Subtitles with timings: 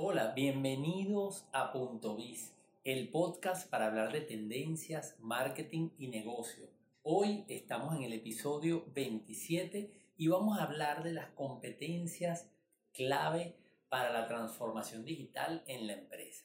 [0.00, 2.54] Hola, bienvenidos a Punto Biz,
[2.84, 6.70] el podcast para hablar de tendencias, marketing y negocio.
[7.02, 12.48] Hoy estamos en el episodio 27 y vamos a hablar de las competencias
[12.92, 13.56] clave
[13.88, 16.44] para la transformación digital en la empresa.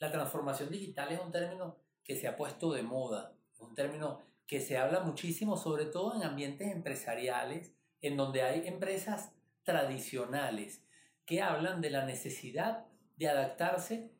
[0.00, 4.60] La transformación digital es un término que se ha puesto de moda, un término que
[4.60, 9.30] se habla muchísimo, sobre todo en ambientes empresariales, en donde hay empresas
[9.62, 10.82] tradicionales
[11.28, 12.86] que hablan de la necesidad
[13.18, 14.10] de adaptarse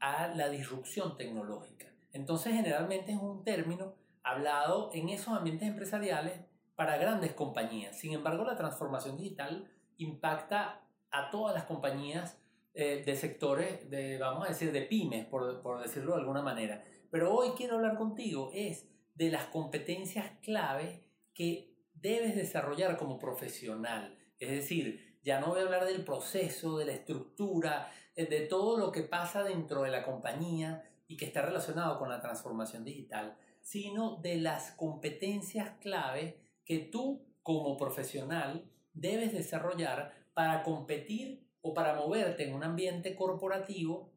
[0.00, 1.86] a la disrupción tecnológica.
[2.12, 6.42] Entonces, generalmente es un término hablado en esos ambientes empresariales
[6.76, 7.98] para grandes compañías.
[7.98, 12.38] Sin embargo, la transformación digital impacta a todas las compañías
[12.74, 16.84] eh, de sectores, de, vamos a decir, de pymes, por, por decirlo de alguna manera.
[17.10, 24.18] Pero hoy quiero hablar contigo es de las competencias clave que debes desarrollar como profesional.
[24.38, 28.78] Es decir, ya no voy a hablar del proceso, de la estructura, eh, de todo
[28.78, 33.36] lo que pasa dentro de la compañía y que está relacionado con la transformación digital,
[33.60, 41.94] sino de las competencias clave que tú como profesional debes desarrollar para competir o para
[41.94, 44.12] moverte en un ambiente corporativo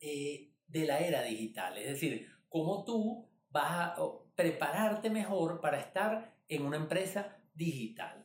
[0.00, 1.78] eh, de la era digital.
[1.78, 3.96] Es decir, cómo tú vas a
[4.34, 8.17] prepararte mejor para estar en una empresa digital.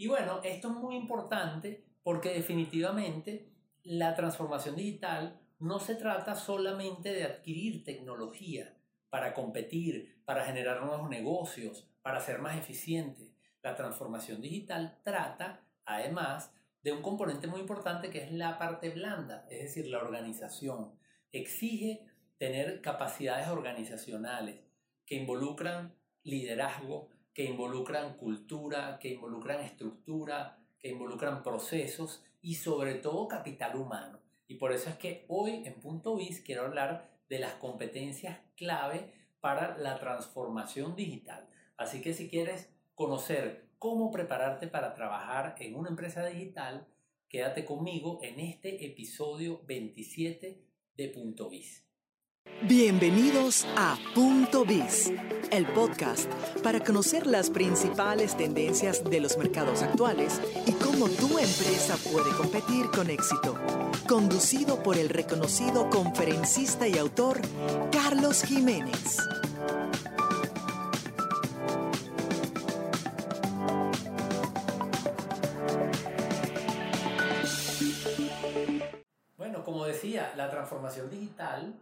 [0.00, 7.12] Y bueno, esto es muy importante porque definitivamente la transformación digital no se trata solamente
[7.12, 8.78] de adquirir tecnología
[9.10, 13.34] para competir, para generar nuevos negocios, para ser más eficiente.
[13.62, 16.50] La transformación digital trata, además,
[16.82, 20.94] de un componente muy importante que es la parte blanda, es decir, la organización.
[21.30, 22.06] Exige
[22.38, 24.60] tener capacidades organizacionales
[25.04, 33.28] que involucran liderazgo, que involucran cultura, que involucran estructura, que involucran procesos y sobre todo
[33.28, 34.18] capital humano.
[34.48, 39.12] Y por eso es que hoy en Punto Biz quiero hablar de las competencias clave
[39.40, 41.48] para la transformación digital.
[41.76, 46.86] Así que si quieres conocer cómo prepararte para trabajar en una empresa digital,
[47.28, 50.62] quédate conmigo en este episodio 27
[50.96, 51.89] de Punto Biz.
[52.62, 55.10] Bienvenidos a Punto Biz,
[55.50, 56.30] el podcast
[56.62, 62.90] para conocer las principales tendencias de los mercados actuales y cómo tu empresa puede competir
[62.94, 63.58] con éxito.
[64.06, 67.40] Conducido por el reconocido conferencista y autor
[67.90, 69.16] Carlos Jiménez.
[79.38, 81.74] Bueno, como decía, la transformación digital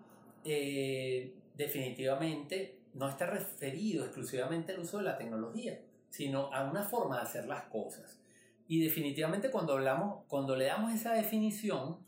[0.45, 7.17] eh, definitivamente no está referido exclusivamente al uso de la tecnología, sino a una forma
[7.17, 8.21] de hacer las cosas.
[8.67, 12.07] Y definitivamente cuando hablamos, cuando le damos esa definición,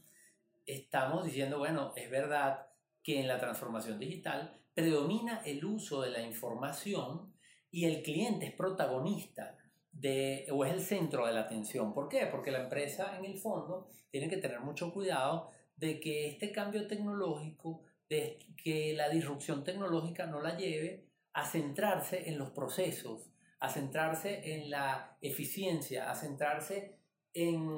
[0.66, 2.66] estamos diciendo, bueno, es verdad
[3.02, 7.34] que en la transformación digital predomina el uso de la información
[7.70, 9.56] y el cliente es protagonista
[9.92, 11.94] de, o es el centro de la atención.
[11.94, 12.26] ¿Por qué?
[12.26, 16.86] Porque la empresa en el fondo tiene que tener mucho cuidado de que este cambio
[16.86, 23.71] tecnológico de que la disrupción tecnológica no la lleve a centrarse en los procesos, a
[23.71, 26.99] centrarse en la eficiencia, a centrarse
[27.32, 27.69] en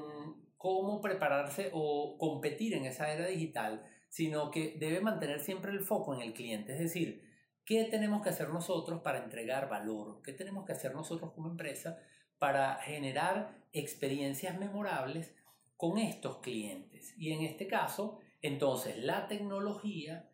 [0.56, 6.14] cómo prepararse o competir en esa era digital, sino que debe mantener siempre el foco
[6.14, 7.22] en el cliente, es decir,
[7.64, 10.22] ¿qué tenemos que hacer nosotros para entregar valor?
[10.22, 11.98] ¿Qué tenemos que hacer nosotros como empresa
[12.38, 15.34] para generar experiencias memorables
[15.76, 17.14] con estos clientes?
[17.18, 20.28] Y en este caso, entonces, la tecnología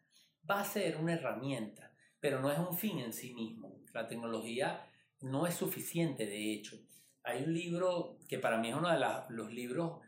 [0.50, 3.82] va a ser una herramienta, pero no es un fin en sí mismo.
[3.92, 4.86] La tecnología
[5.20, 6.80] no es suficiente, de hecho.
[7.22, 8.98] Hay un libro que para mí es uno de
[9.28, 10.00] los libros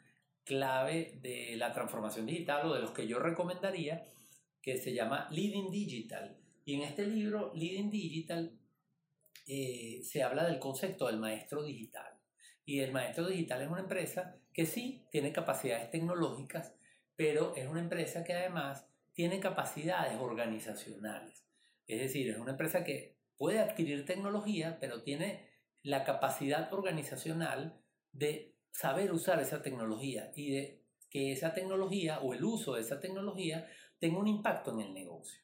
[0.45, 4.07] clave de la transformación digital o de los que yo recomendaría,
[4.63, 6.39] que se llama Leading Digital.
[6.65, 8.59] Y en este libro, Leading Digital,
[9.47, 12.19] eh, se habla del concepto del maestro digital.
[12.65, 16.75] Y el maestro digital es una empresa que sí tiene capacidades tecnológicas,
[17.21, 21.47] pero es una empresa que además tiene capacidades organizacionales.
[21.87, 25.47] Es decir, es una empresa que puede adquirir tecnología, pero tiene
[25.83, 27.79] la capacidad organizacional
[28.11, 33.01] de saber usar esa tecnología y de que esa tecnología o el uso de esa
[33.01, 33.69] tecnología
[33.99, 35.43] tenga un impacto en el negocio.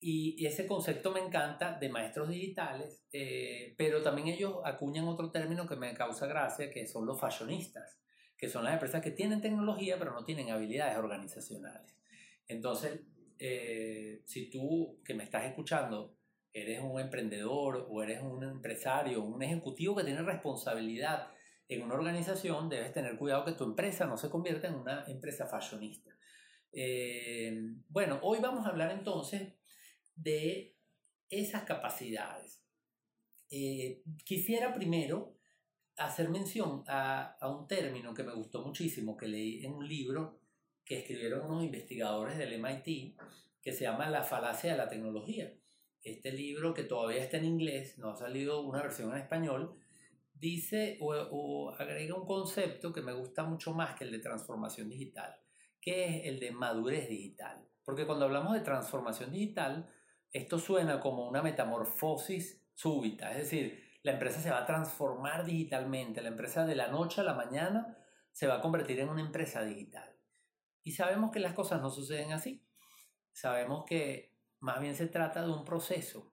[0.00, 5.66] Y ese concepto me encanta de maestros digitales, eh, pero también ellos acuñan otro término
[5.66, 8.00] que me causa gracia, que son los fashionistas
[8.36, 11.94] que son las empresas que tienen tecnología pero no tienen habilidades organizacionales.
[12.48, 13.00] Entonces,
[13.38, 16.16] eh, si tú que me estás escuchando
[16.52, 21.28] eres un emprendedor o eres un empresario, un ejecutivo que tiene responsabilidad
[21.68, 25.46] en una organización debes tener cuidado que tu empresa no se convierta en una empresa
[25.46, 26.16] fashionista.
[26.72, 29.54] Eh, bueno, hoy vamos a hablar entonces
[30.14, 30.76] de
[31.28, 32.62] esas capacidades.
[33.50, 35.35] Eh, quisiera primero
[35.96, 40.40] hacer mención a, a, un término que me gustó muchísimo, que leí en un libro
[40.84, 43.16] que escribieron unos investigadores del MIT,
[43.60, 45.52] que se llama La falacia de la tecnología.
[46.00, 49.76] Este libro, que todavía está en inglés, no ha salido una versión en español,
[50.32, 55.34] dice o, agrega un concepto que me gusta mucho más que el de transformación digital,
[55.80, 57.66] que es el de madurez digital.
[57.84, 59.90] Porque cuando hablamos de transformación digital,
[60.30, 66.22] esto suena como una metamorfosis súbita, es decir, la empresa se va a transformar digitalmente,
[66.22, 67.98] la empresa de la noche a la mañana
[68.30, 70.08] se va a convertir en una empresa digital.
[70.84, 72.64] Y sabemos que las cosas no suceden así.
[73.32, 76.32] Sabemos que más bien se trata de un proceso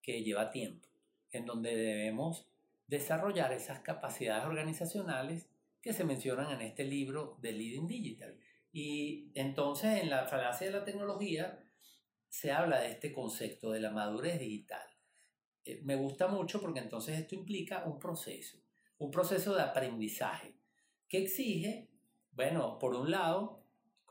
[0.00, 0.88] que lleva tiempo,
[1.30, 2.48] en donde debemos
[2.86, 5.50] desarrollar esas capacidades organizacionales
[5.82, 8.40] que se mencionan en este libro de Leading Digital.
[8.72, 11.62] Y entonces en la falacia de la tecnología
[12.30, 14.89] se habla de este concepto de la madurez digital.
[15.64, 18.58] Eh, me gusta mucho porque entonces esto implica un proceso,
[18.98, 20.56] un proceso de aprendizaje.
[21.08, 21.90] Que exige,
[22.32, 23.64] bueno, por un lado,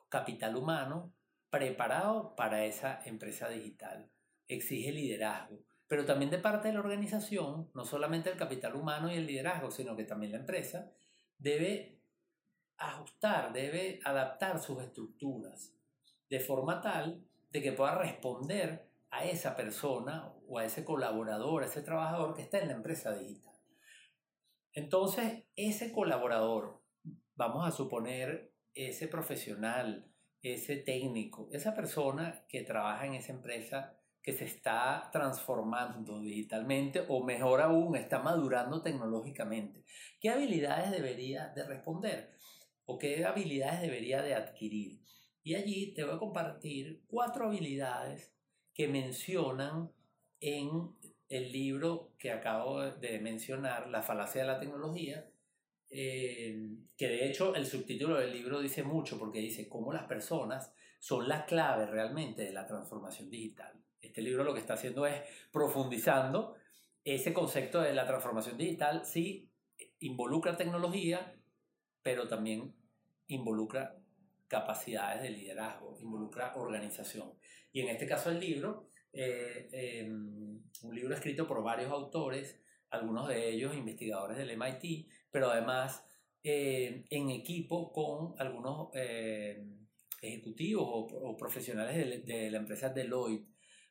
[0.09, 1.13] capital humano
[1.49, 4.11] preparado para esa empresa digital,
[4.47, 9.15] exige liderazgo, pero también de parte de la organización, no solamente el capital humano y
[9.15, 10.91] el liderazgo, sino que también la empresa,
[11.37, 11.99] debe
[12.77, 15.73] ajustar, debe adaptar sus estructuras
[16.29, 21.67] de forma tal de que pueda responder a esa persona o a ese colaborador, a
[21.67, 23.53] ese trabajador que está en la empresa digital.
[24.73, 26.83] Entonces, ese colaborador,
[27.35, 30.11] vamos a suponer ese profesional,
[30.41, 37.23] ese técnico, esa persona que trabaja en esa empresa que se está transformando digitalmente o
[37.23, 39.83] mejor aún está madurando tecnológicamente.
[40.19, 42.35] ¿Qué habilidades debería de responder
[42.85, 45.01] o qué habilidades debería de adquirir?
[45.43, 48.33] Y allí te voy a compartir cuatro habilidades
[48.73, 49.91] que mencionan
[50.39, 50.95] en
[51.27, 55.29] el libro que acabo de mencionar, La falacia de la tecnología,
[55.89, 56.55] eh,
[56.97, 61.27] que de hecho el subtítulo del libro dice mucho porque dice cómo las personas son
[61.27, 63.73] la clave realmente de la transformación digital.
[64.01, 65.21] Este libro lo que está haciendo es
[65.51, 66.55] profundizando
[67.03, 69.49] ese concepto de la transformación digital, sí
[69.99, 71.35] involucra tecnología,
[72.01, 72.75] pero también
[73.27, 73.97] involucra
[74.47, 77.33] capacidades de liderazgo, involucra organización.
[77.71, 83.27] Y en este caso el libro, eh, em, un libro escrito por varios autores, algunos
[83.27, 86.03] de ellos investigadores del MIT, pero además
[86.43, 89.63] eh, en equipo con algunos eh,
[90.21, 93.47] ejecutivos o, profesionales de, la empresa Deloitte.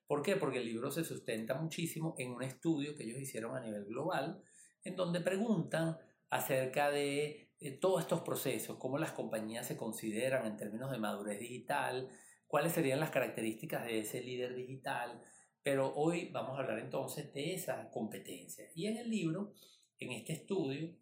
[0.07, 0.37] ¿Por qué?
[0.37, 4.43] Porque el libro se sustenta muchísimo en un estudio que ellos hicieron a nivel global,
[4.83, 5.99] en donde preguntan
[6.31, 7.51] acerca de
[7.81, 12.09] todos estos procesos, cómo las compañías se consideran en términos de madurez digital,
[12.49, 15.23] cuáles serían las características de ese líder digital,
[15.63, 18.65] pero hoy vamos a hablar entonces de esa competencia.
[18.75, 19.53] Y en el libro,
[19.99, 20.97] en este estudio,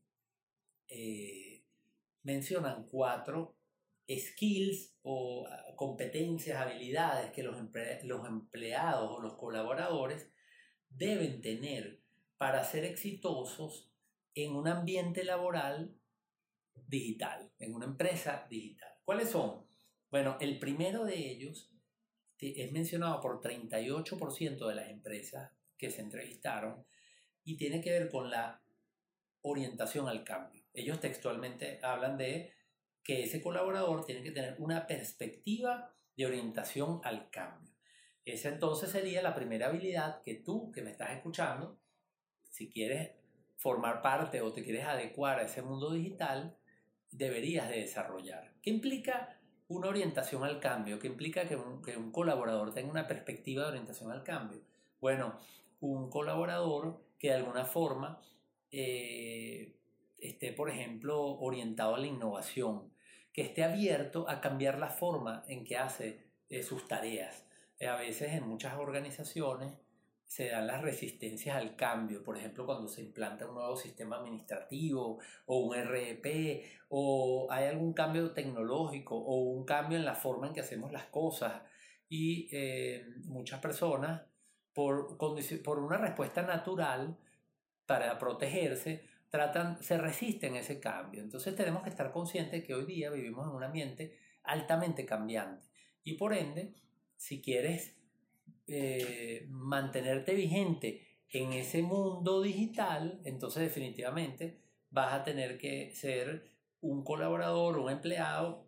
[0.89, 1.65] eh,
[2.25, 3.57] mencionan cuatro
[4.09, 7.57] skills o ah, competencias, habilidades que los,
[8.03, 10.31] los empleados o los colaboradores
[10.89, 12.03] deben tener
[12.37, 13.91] para ser exitosos
[14.35, 15.97] en un ambiente laboral
[16.87, 18.91] digital, en una empresa digital.
[19.05, 19.66] ¿Cuáles son?
[20.17, 21.71] Bueno, el primero de ellos
[22.39, 26.87] es mencionado por 38% de las empresas que se entrevistaron
[27.45, 28.63] y tiene que ver con la
[29.43, 30.65] orientación al cambio.
[30.73, 32.55] Ellos textualmente hablan de
[33.03, 37.75] que ese colaborador tiene que tener una perspectiva de orientación al cambio.
[38.25, 41.79] Esa entonces sería la primera habilidad que tú, que me estás escuchando,
[42.49, 43.11] si quieres
[43.59, 46.57] formar parte o te quieres adecuar a ese mundo digital,
[47.11, 48.55] deberías de desarrollar.
[48.63, 49.36] ¿Qué implica
[49.69, 50.99] una orientación al cambio?
[50.99, 54.61] ¿Qué implica que un, que un colaborador tenga una perspectiva de orientación al cambio?
[55.01, 55.39] Bueno,
[55.81, 58.21] un colaborador que de alguna forma
[58.71, 59.75] eh,
[60.19, 62.91] esté, por ejemplo, orientado a la innovación,
[63.33, 67.45] que esté abierto a cambiar la forma en que hace eh, sus tareas.
[67.79, 69.73] Eh, a veces en muchas organizaciones
[70.27, 75.19] se dan las resistencias al cambio, por ejemplo, cuando se implanta un nuevo sistema administrativo
[75.47, 80.53] o un REP o hay algún cambio tecnológico o un cambio en la forma en
[80.53, 81.63] que hacemos las cosas
[82.09, 82.49] y
[83.25, 84.23] muchas personas
[84.73, 87.17] por, por una respuesta natural
[87.87, 91.23] para protegerse, tratan, se resisten a ese cambio.
[91.23, 95.67] Entonces tenemos que estar conscientes que hoy día vivimos en un ambiente altamente cambiante.
[96.03, 96.75] Y por ende,
[97.17, 97.96] si quieres
[98.67, 107.05] eh, mantenerte vigente en ese mundo digital, entonces definitivamente vas a tener que ser un
[107.05, 108.67] colaborador, un empleado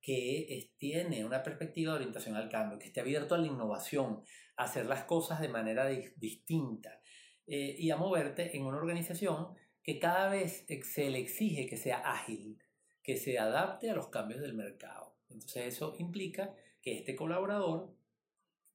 [0.00, 4.24] que tiene una perspectiva de orientación al cambio, que esté abierto a la innovación,
[4.56, 7.00] a hacer las cosas de manera distinta
[7.46, 11.98] eh, y a moverte en una organización que cada vez se le exige que sea
[11.98, 12.58] ágil,
[13.02, 15.16] que se adapte a los cambios del mercado.
[15.30, 17.94] Entonces eso implica que este colaborador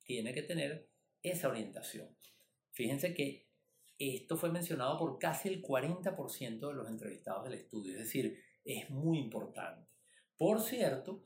[0.08, 0.88] tiene que tener
[1.22, 2.08] esa orientación.
[2.72, 3.46] Fíjense que
[4.00, 8.90] esto fue mencionado por casi el 40% de los entrevistados del estudio, es decir, es
[8.90, 9.88] muy importante.
[10.38, 11.24] Por cierto,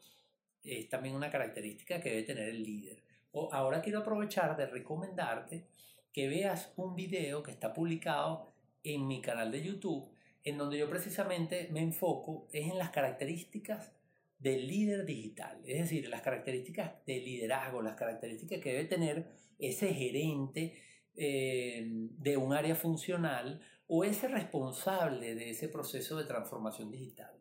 [0.64, 3.04] es también una característica que debe tener el líder.
[3.52, 5.68] ahora quiero aprovechar de recomendarte
[6.12, 10.10] que veas un video que está publicado en mi canal de YouTube,
[10.44, 13.92] en donde yo precisamente me enfoco es en las características
[14.42, 19.28] del líder digital, es decir, las características de liderazgo, las características que debe tener
[19.60, 20.82] ese gerente
[21.16, 27.40] eh, de un área funcional o ese responsable de ese proceso de transformación digital.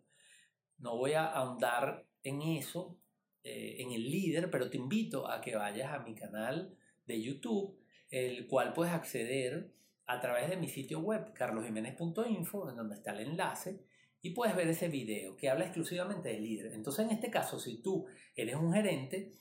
[0.76, 2.98] No voy a ahondar en eso,
[3.44, 6.76] eh, en el líder, pero te invito a que vayas a mi canal
[7.06, 7.78] de YouTube,
[8.10, 9.72] el cual puedes acceder
[10.04, 13.86] a través de mi sitio web, carlosjiménez.info, en donde está el enlace,
[14.22, 16.72] y puedes ver ese video que habla exclusivamente del líder.
[16.72, 19.32] Entonces, en este caso, si tú eres un gerente,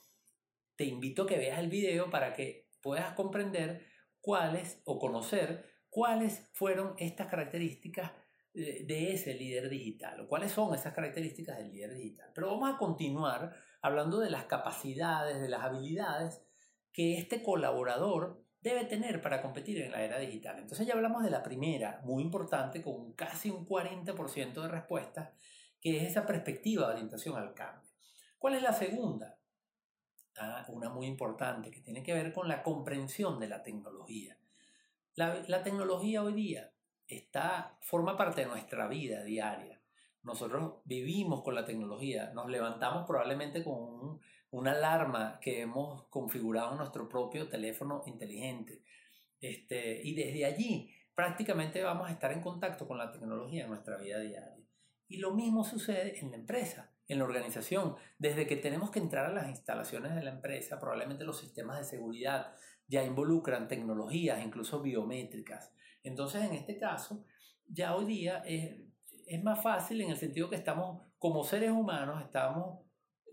[0.76, 3.86] te invito a que veas el video para que puedas comprender
[4.22, 8.12] cuáles o conocer cuáles fueron estas características
[8.54, 12.32] de ese líder digital o cuáles son esas características del líder digital.
[12.34, 16.42] Pero vamos a continuar hablando de las capacidades, de las habilidades
[16.92, 20.60] que este colaborador debe tener para competir en la era digital.
[20.60, 25.30] Entonces ya hablamos de la primera, muy importante, con casi un 40% de respuestas,
[25.80, 27.90] que es esa perspectiva de orientación al cambio.
[28.38, 29.38] ¿Cuál es la segunda?
[30.38, 34.38] Ah, una muy importante, que tiene que ver con la comprensión de la tecnología.
[35.16, 36.72] La, la tecnología hoy día
[37.08, 39.82] está, forma parte de nuestra vida diaria.
[40.24, 46.72] Nosotros vivimos con la tecnología, nos levantamos probablemente con un, una alarma que hemos configurado
[46.72, 48.84] en nuestro propio teléfono inteligente.
[49.40, 53.98] Este, y desde allí prácticamente vamos a estar en contacto con la tecnología en nuestra
[53.98, 54.58] vida diaria.
[55.08, 57.96] Y lo mismo sucede en la empresa, en la organización.
[58.18, 61.84] Desde que tenemos que entrar a las instalaciones de la empresa, probablemente los sistemas de
[61.84, 62.54] seguridad
[62.88, 65.72] ya involucran tecnologías, incluso biométricas.
[66.04, 67.26] Entonces, en este caso,
[67.68, 68.80] ya hoy día es,
[69.28, 72.80] es más fácil en el sentido que estamos, como seres humanos, estamos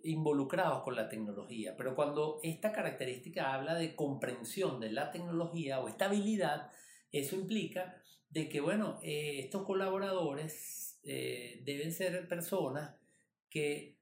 [0.07, 5.89] involucrados con la tecnología, pero cuando esta característica habla de comprensión de la tecnología o
[5.89, 6.71] estabilidad,
[7.13, 12.97] eso implica de que, bueno, eh, estos colaboradores eh, deben ser personas
[13.49, 13.99] que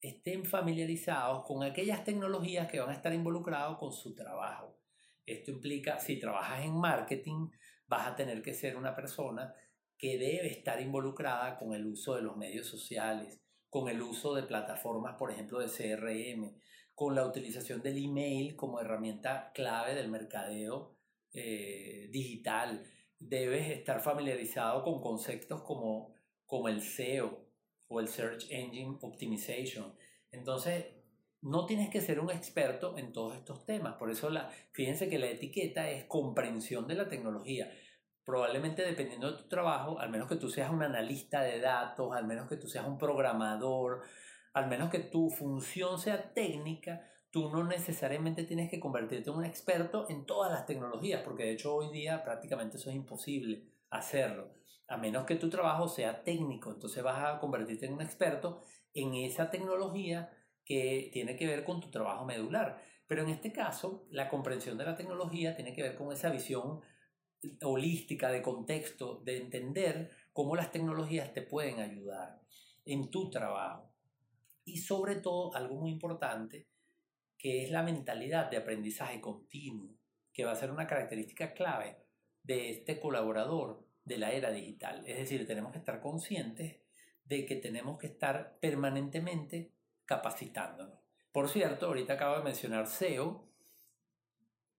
[0.00, 4.78] estén familiarizados con aquellas tecnologías que van a estar involucrados con su trabajo.
[5.26, 7.50] Esto implica, si trabajas en marketing,
[7.86, 9.54] vas a tener que ser una persona
[9.96, 14.42] que debe estar involucrada con el uso de los medios sociales, con el uso de
[14.42, 16.54] plataformas, por ejemplo, de CRM,
[16.94, 20.96] con la utilización del email como herramienta clave del mercadeo
[21.32, 22.84] eh, digital.
[23.18, 26.14] Debes estar familiarizado con conceptos como,
[26.46, 27.46] como el SEO
[27.88, 29.94] o el Search Engine Optimization.
[30.30, 30.86] Entonces,
[31.40, 33.94] no tienes que ser un experto en todos estos temas.
[33.94, 37.70] Por eso, la, fíjense que la etiqueta es comprensión de la tecnología
[38.28, 42.26] probablemente dependiendo de tu trabajo, al menos que tú seas un analista de datos, al
[42.26, 44.02] menos que tú seas un programador,
[44.52, 49.46] al menos que tu función sea técnica, tú no necesariamente tienes que convertirte en un
[49.46, 54.50] experto en todas las tecnologías, porque de hecho hoy día prácticamente eso es imposible hacerlo,
[54.88, 59.14] a menos que tu trabajo sea técnico, entonces vas a convertirte en un experto en
[59.14, 60.30] esa tecnología
[60.66, 62.82] que tiene que ver con tu trabajo medular.
[63.06, 66.82] Pero en este caso, la comprensión de la tecnología tiene que ver con esa visión
[67.62, 72.40] holística, de contexto, de entender cómo las tecnologías te pueden ayudar
[72.84, 73.90] en tu trabajo.
[74.64, 76.66] Y sobre todo, algo muy importante,
[77.38, 79.90] que es la mentalidad de aprendizaje continuo,
[80.32, 81.96] que va a ser una característica clave
[82.42, 85.04] de este colaborador de la era digital.
[85.06, 86.80] Es decir, tenemos que estar conscientes
[87.24, 89.72] de que tenemos que estar permanentemente
[90.06, 90.98] capacitándonos.
[91.30, 93.47] Por cierto, ahorita acabo de mencionar SEO,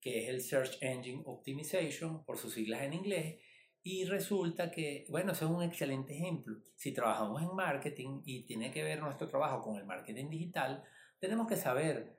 [0.01, 3.41] que es el Search Engine Optimization, por sus siglas en inglés,
[3.82, 6.58] y resulta que, bueno, ese es un excelente ejemplo.
[6.75, 10.84] Si trabajamos en marketing y tiene que ver nuestro trabajo con el marketing digital,
[11.20, 12.18] tenemos que saber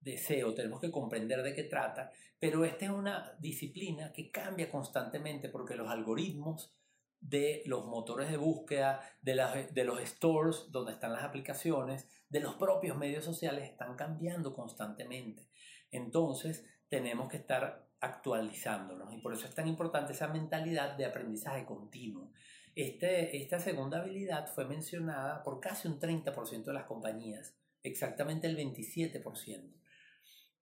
[0.00, 4.70] de SEO, tenemos que comprender de qué trata, pero esta es una disciplina que cambia
[4.70, 6.72] constantemente porque los algoritmos
[7.20, 12.54] de los motores de búsqueda, de, de los stores donde están las aplicaciones, de los
[12.54, 15.48] propios medios sociales están cambiando constantemente.
[15.90, 21.64] Entonces, tenemos que estar actualizándonos y por eso es tan importante esa mentalidad de aprendizaje
[21.64, 22.32] continuo.
[22.74, 28.56] Este, esta segunda habilidad fue mencionada por casi un 30% de las compañías, exactamente el
[28.56, 29.74] 27%.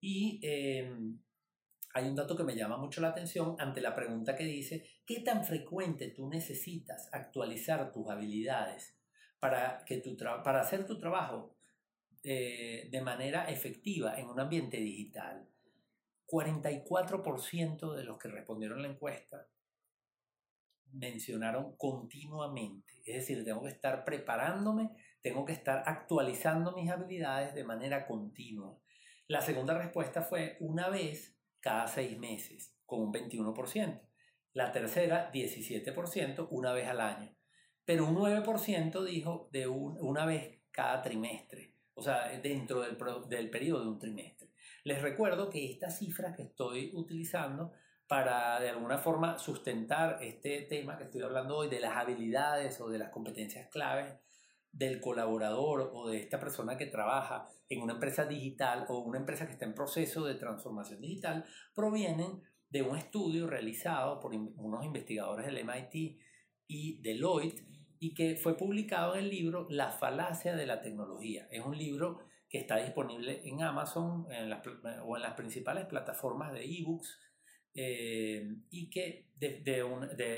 [0.00, 1.18] Y em,
[1.92, 5.20] hay un dato que me llama mucho la atención ante la pregunta que dice, ¿qué
[5.20, 8.96] tan frecuente tú necesitas actualizar tus habilidades
[9.38, 11.56] para, que tu para hacer tu trabajo
[12.22, 15.48] eh, de manera efectiva en un ambiente digital?
[16.26, 19.48] 44% de los que respondieron la encuesta
[20.92, 22.94] mencionaron continuamente.
[23.04, 24.90] Es decir, tengo que estar preparándome,
[25.20, 28.78] tengo que estar actualizando mis habilidades de manera continua.
[29.28, 34.00] La segunda respuesta fue una vez cada seis meses, con un 21%.
[34.52, 37.36] La tercera, 17%, una vez al año.
[37.84, 42.96] Pero un 9% dijo de una vez cada trimestre, o sea, dentro del,
[43.28, 44.35] del periodo de un trimestre.
[44.86, 47.72] Les recuerdo que estas cifras que estoy utilizando
[48.06, 52.88] para de alguna forma sustentar este tema que estoy hablando hoy de las habilidades o
[52.88, 54.14] de las competencias claves
[54.70, 59.48] del colaborador o de esta persona que trabaja en una empresa digital o una empresa
[59.48, 65.46] que está en proceso de transformación digital provienen de un estudio realizado por unos investigadores
[65.46, 66.20] del MIT
[66.68, 67.66] y Deloitte
[67.98, 71.48] y que fue publicado en el libro La falacia de la tecnología.
[71.50, 74.26] Es un libro que está disponible en Amazon
[75.04, 77.18] o en las principales plataformas de ebooks
[77.74, 79.26] eh, y que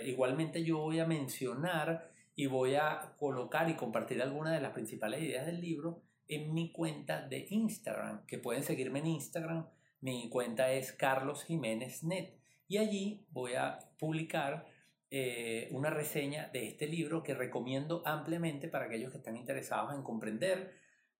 [0.06, 5.22] igualmente yo voy a mencionar y voy a colocar y compartir algunas de las principales
[5.22, 9.68] ideas del libro en mi cuenta de Instagram, que pueden seguirme en Instagram.
[10.00, 12.34] Mi cuenta es Carlos Jiménez Net
[12.68, 14.66] y allí voy a publicar
[15.10, 20.02] eh, una reseña de este libro que recomiendo ampliamente para aquellos que están interesados en
[20.02, 20.74] comprender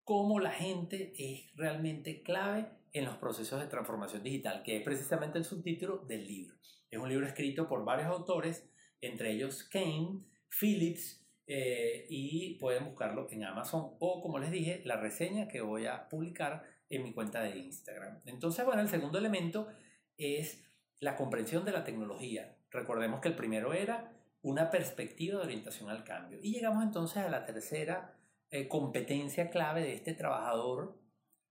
[0.09, 5.37] cómo la gente es realmente clave en los procesos de transformación digital, que es precisamente
[5.37, 6.57] el subtítulo del libro.
[6.91, 8.67] Es un libro escrito por varios autores,
[9.03, 14.97] entre ellos Kane, Phillips, eh, y pueden buscarlo en Amazon o, como les dije, la
[14.97, 18.23] reseña que voy a publicar en mi cuenta de Instagram.
[18.25, 19.69] Entonces, bueno, el segundo elemento
[20.17, 20.65] es
[21.01, 22.57] la comprensión de la tecnología.
[22.71, 26.39] Recordemos que el primero era una perspectiva de orientación al cambio.
[26.43, 28.15] Y llegamos entonces a la tercera
[28.51, 30.99] eh, competencia clave de este trabajador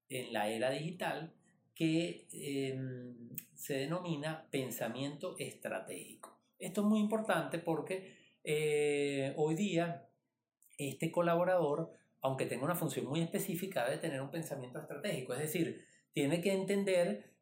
[0.09, 1.33] en la era digital
[1.75, 6.39] que em, se denomina pensamiento estratégico.
[6.57, 10.09] Esto es muy importante porque eh, hoy día
[10.77, 15.85] este colaborador, aunque tenga una función muy específica, debe tener un pensamiento estratégico, es decir,
[16.13, 17.35] tiene que entender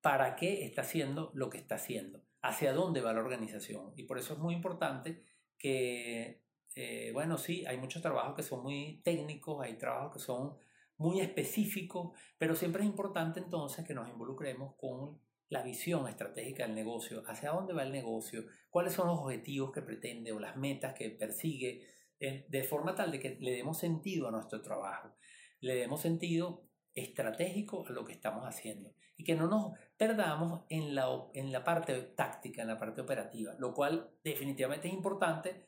[0.00, 3.92] para qué está haciendo lo que está haciendo, hacia dónde va la organización.
[3.96, 5.24] Y por eso es muy importante
[5.58, 6.42] que,
[6.74, 10.56] eh, bueno, sí, hay muchos trabajos que son muy técnicos, hay trabajos que son
[10.96, 16.74] muy específico, pero siempre es importante entonces que nos involucremos con la visión estratégica del
[16.74, 20.94] negocio, hacia dónde va el negocio, cuáles son los objetivos que pretende o las metas
[20.94, 21.86] que persigue,
[22.20, 25.14] eh, de forma tal de que le demos sentido a nuestro trabajo,
[25.60, 30.94] le demos sentido estratégico a lo que estamos haciendo y que no nos perdamos en
[30.94, 35.67] la, en la parte táctica, en la parte operativa, lo cual definitivamente es importante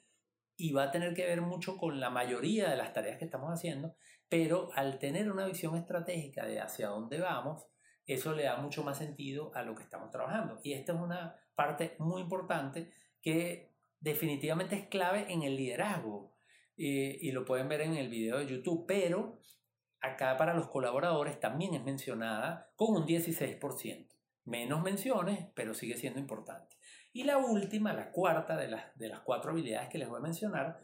[0.61, 3.51] y va a tener que ver mucho con la mayoría de las tareas que estamos
[3.51, 3.97] haciendo,
[4.29, 7.67] pero al tener una visión estratégica de hacia dónde vamos,
[8.07, 10.61] eso le da mucho más sentido a lo que estamos trabajando.
[10.63, 12.93] Y esta es una parte muy importante
[13.23, 13.71] que
[14.01, 16.35] definitivamente es clave en el liderazgo.
[16.77, 19.41] Eh, y lo pueden ver en el video de YouTube, pero
[20.01, 24.09] acá para los colaboradores también es mencionada con un 16%.
[24.45, 26.77] Menos menciones, pero sigue siendo importante.
[27.13, 30.23] Y la última, la cuarta de las, de las cuatro habilidades que les voy a
[30.23, 30.81] mencionar,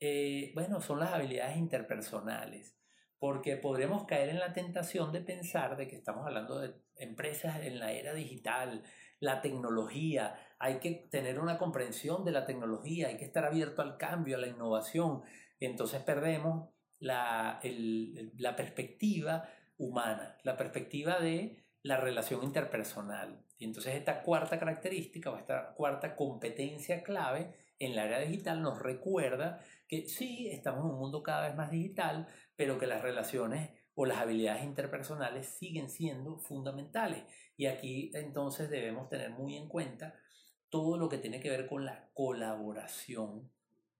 [0.00, 2.76] eh, bueno, son las habilidades interpersonales,
[3.18, 7.78] porque podremos caer en la tentación de pensar de que estamos hablando de empresas en
[7.78, 8.82] la era digital,
[9.20, 13.96] la tecnología, hay que tener una comprensión de la tecnología, hay que estar abierto al
[13.96, 15.22] cambio, a la innovación,
[15.60, 17.60] entonces perdemos la,
[18.36, 23.44] la perspectiva humana, la perspectiva de la relación interpersonal.
[23.58, 28.80] Y entonces esta cuarta característica o esta cuarta competencia clave en la era digital nos
[28.80, 33.70] recuerda que sí, estamos en un mundo cada vez más digital, pero que las relaciones
[33.94, 37.24] o las habilidades interpersonales siguen siendo fundamentales.
[37.56, 40.14] Y aquí entonces debemos tener muy en cuenta
[40.70, 43.50] todo lo que tiene que ver con la colaboración,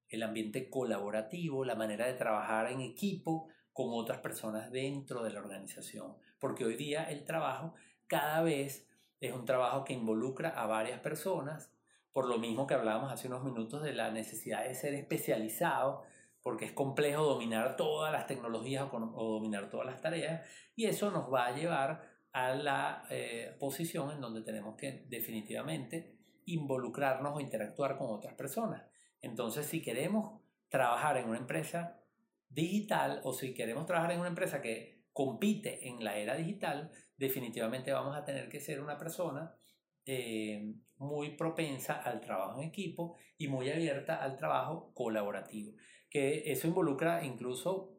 [0.08, 5.40] el ambiente colaborativo, la manera de trabajar en equipo con otras personas dentro de la
[5.40, 6.16] organización.
[6.38, 7.74] Porque hoy día el trabajo
[8.06, 8.88] cada vez
[9.22, 11.70] es un trabajo que involucra a varias personas,
[12.12, 16.02] por lo mismo que hablábamos hace unos minutos de la necesidad de ser especializado,
[16.42, 21.32] porque es complejo dominar todas las tecnologías o, dominar todas las tareas, y eso nos
[21.32, 27.96] va a llevar a la eh, posición en donde tenemos que definitivamente involucrarnos o interactuar
[27.96, 28.82] con otras personas.
[29.20, 32.00] Entonces, si queremos trabajar en una empresa
[32.48, 37.92] digital o si queremos trabajar en una empresa que compite en la era digital, definitivamente
[37.92, 39.54] vamos a tener que ser una persona
[40.04, 45.74] eh, muy propensa al trabajo en equipo y muy abierta al trabajo colaborativo,
[46.08, 47.96] que eso involucra incluso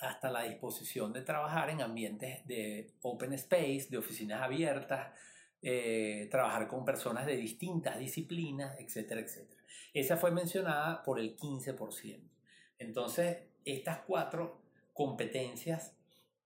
[0.00, 5.12] hasta la disposición de trabajar en ambientes de open space, de oficinas abiertas,
[5.60, 9.60] eh, trabajar con personas de distintas disciplinas, etcétera, etcétera.
[9.92, 12.30] Esa fue mencionada por el 15%.
[12.78, 15.97] Entonces, estas cuatro competencias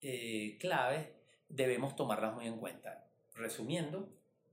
[0.03, 1.09] eh, claves
[1.49, 3.07] debemos tomarlas muy en cuenta.
[3.35, 4.09] Resumiendo,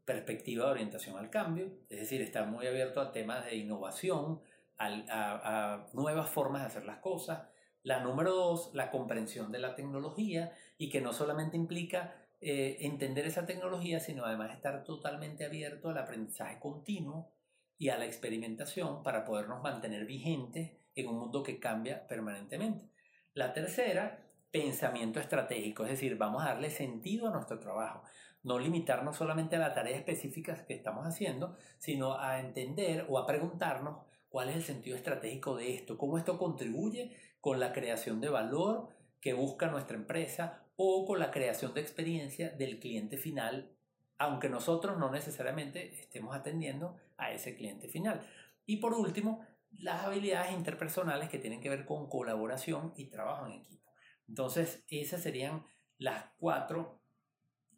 [0.05, 4.41] perspectiva de orientación al cambio, es decir, estar muy abierto a temas de innovación,
[4.77, 7.47] a, nuevas formas de hacer las cosas.
[7.83, 13.25] La número dos, la comprensión de la tecnología y que no solamente implica eh, entender
[13.25, 17.31] esa tecnología, sino además estar totalmente abierto al aprendizaje continuo
[17.77, 22.89] y a la experimentación para podernos mantener vigentes en un mundo que cambia permanentemente.
[23.33, 28.03] La tercera, pensamiento estratégico, es decir, vamos a darle sentido a nuestro trabajo,
[28.43, 33.27] no limitarnos solamente a las tareas específicas que estamos haciendo, sino a entender o a
[33.27, 33.97] preguntarnos
[34.29, 38.89] cuál es el sentido estratégico de esto, cómo esto contribuye con la creación de valor
[39.21, 43.71] que busca nuestra empresa o con la creación de experiencia del cliente final,
[44.17, 48.25] aunque nosotros no necesariamente estemos atendiendo a ese cliente final.
[48.65, 49.45] Y por último,
[49.77, 53.88] las habilidades interpersonales que tienen que ver con colaboración y trabajo en equipo.
[54.29, 55.65] Entonces, esas serían
[55.97, 57.01] las cuatro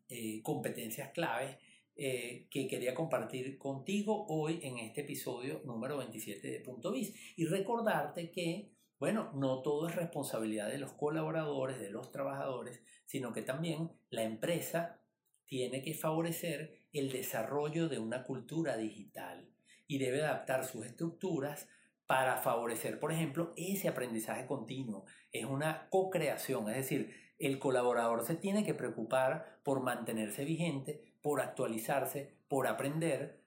[0.10, 1.58] eh, competencias claves
[1.96, 7.16] eh, que quería compartir contigo hoy en este episodio número 27 de Punto Biz.
[7.38, 13.32] Y recordarte que, bueno, no todo es responsabilidad de los colaboradores, de los trabajadores, sino
[13.32, 15.02] que también la empresa
[15.46, 19.50] tiene que favorecer el desarrollo de una cultura digital
[19.88, 21.70] y debe adaptar sus estructuras
[22.12, 25.06] para favorecer, por ejemplo, ese aprendizaje continuo.
[25.32, 31.40] Es una co-creación, es decir, el colaborador se tiene que preocupar por mantenerse vigente, por
[31.40, 33.46] actualizarse, por aprender,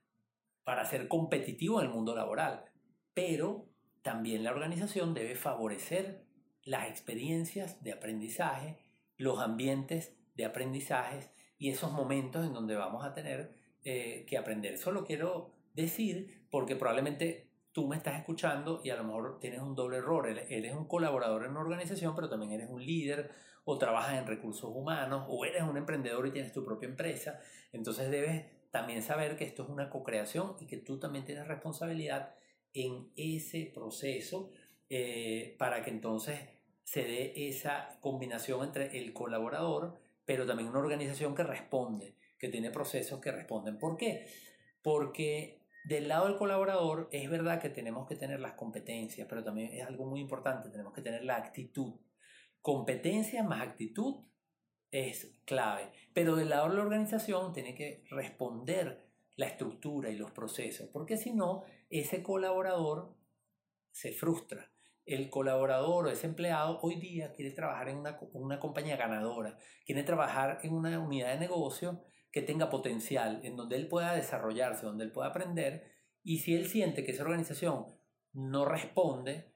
[0.64, 2.64] para ser competitivo en el mundo laboral.
[3.12, 3.68] Pero
[4.00, 6.24] también la organización debe favorecer
[6.62, 8.79] las experiencias de aprendizaje,
[9.18, 14.72] los ambientes de aprendizajes y esos momentos en donde vamos a tener eh, que aprender.
[14.72, 19.60] Eso lo quiero decir porque probablemente tú me estás escuchando y a lo mejor tienes
[19.60, 20.28] un doble error.
[20.28, 23.32] Eres un colaborador en una organización, pero también eres un líder
[23.64, 27.40] o trabajas en recursos humanos o eres un emprendedor y tienes tu propia empresa.
[27.72, 32.37] Entonces debes también saber que esto es una co-creación y que tú también tienes responsabilidad
[32.72, 34.52] en ese proceso
[34.88, 36.38] eh, para que entonces
[36.84, 42.70] se dé esa combinación entre el colaborador, pero también una organización que responde, que tiene
[42.70, 43.78] procesos que responden.
[43.78, 44.28] ¿Por qué?
[44.80, 49.70] Porque del lado del colaborador es verdad que tenemos que tener las competencias, pero también
[49.73, 52.01] es algo muy importante, tenemos que tener la actitud.
[52.62, 54.25] Competencia más actitud
[54.90, 59.05] es clave, pero del lado de la organización tiene que responder
[59.37, 63.14] la estructura y los procesos, porque si no, ese colaborador
[63.90, 64.70] se frustra.
[65.05, 70.03] El colaborador o ese empleado hoy día quiere trabajar en una, una compañía ganadora, quiere
[70.03, 72.03] trabajar en una unidad de negocio
[72.35, 75.85] que tenga potencial, en donde él pueda desarrollarse, donde él pueda aprender,
[76.25, 77.94] y si él siente que esa organización
[78.33, 79.53] no responde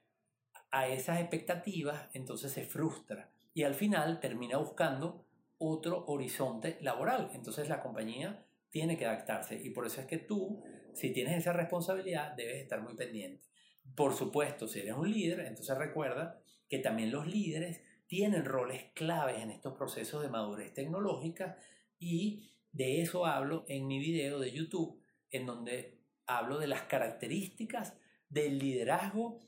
[0.71, 5.25] a esas expectativas, entonces se frustra y al final termina buscando
[5.57, 7.31] otro horizonte laboral.
[7.33, 10.63] Entonces la compañía tiene que adaptarse y por eso es que tú,
[10.93, 13.45] si tienes esa responsabilidad, debes estar muy pendiente.
[13.93, 16.39] Por supuesto, si eres un líder, entonces recuerda
[16.69, 21.57] que también los líderes tienen roles claves en estos procesos de madurez tecnológica
[21.99, 25.01] y de eso hablo en mi video de YouTube,
[25.31, 27.97] en donde hablo de las características
[28.29, 29.39] del liderazgo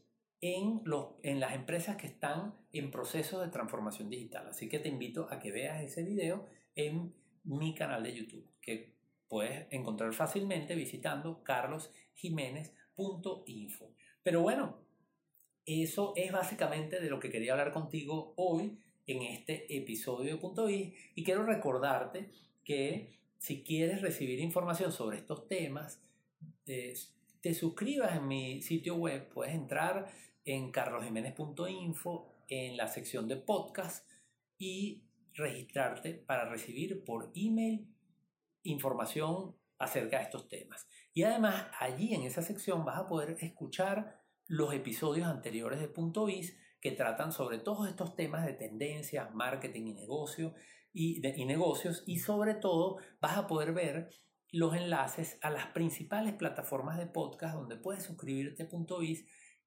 [0.42, 4.48] en, los, en las empresas que están en proceso de transformación digital.
[4.48, 8.96] Así que te invito a que veas ese video en mi canal de YouTube, que
[9.28, 13.94] puedes encontrar fácilmente visitando carlosjiménez.info.
[14.24, 14.82] Pero bueno,
[15.66, 20.70] eso es básicamente de lo que quería hablar contigo hoy en este episodio de Punto
[20.70, 22.32] y quiero recordarte
[22.64, 26.02] que si quieres recibir información sobre estos temas,
[26.64, 30.12] te suscribas en mi sitio web, puedes entrar
[30.46, 34.08] en carlosjiménez.info en la sección de podcast
[34.58, 37.88] y registrarte para recibir por email
[38.64, 40.88] información acerca de estos temas.
[41.14, 46.26] Y además allí en esa sección vas a poder escuchar los episodios anteriores de Punto
[46.26, 50.54] Biz que tratan sobre todos estos temas de tendencias, marketing y negocio
[50.94, 54.10] y, negocios y sobre todo vas a poder ver
[54.52, 59.00] los enlaces a las principales plataformas de podcast donde puedes suscribirte a Punto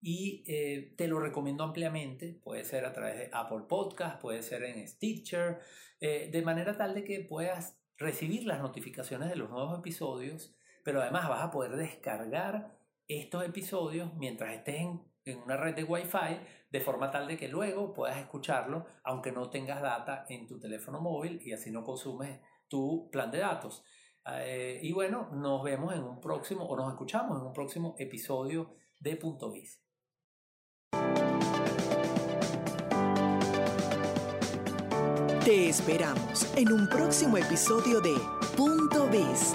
[0.06, 2.38] y eh, te lo recomiendo ampliamente.
[2.44, 5.60] Puede ser a través de Apple Podcast, puede ser en Stitcher,
[6.00, 11.00] eh, de manera tal de que puedas recibir las notificaciones de los nuevos episodios, pero
[11.00, 12.76] además vas a poder descargar
[13.08, 16.40] estos episodios mientras estés en, en una red de Wi-Fi,
[16.74, 21.00] de forma tal de que luego puedas escucharlo aunque no tengas data en tu teléfono
[21.00, 23.84] móvil y así no consumes tu plan de datos.
[24.26, 28.74] Eh, y bueno, nos vemos en un próximo, o nos escuchamos en un próximo episodio
[28.98, 29.80] de Punto Biz.
[35.44, 38.16] Te esperamos en un próximo episodio de
[38.56, 39.54] Punto Biz,